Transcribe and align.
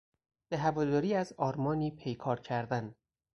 به 0.49 0.57
هواداری 0.57 1.13
از 1.15 1.33
آرمانی 1.33 1.91
پیکار 1.91 2.39
کردن 2.39 2.95